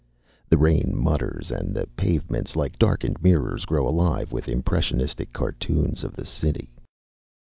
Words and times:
The 0.49 0.57
rain 0.57 0.93
mutters 0.95 1.51
and 1.51 1.75
the 1.75 1.85
pavements, 1.95 2.55
like 2.55 2.79
darkened 2.79 3.21
mirrors, 3.21 3.65
grow 3.65 3.87
alive 3.87 4.31
with 4.31 4.49
impressionistic 4.49 5.31
cartoons 5.31 6.03
of 6.03 6.15
the 6.15 6.25
city. 6.25 6.71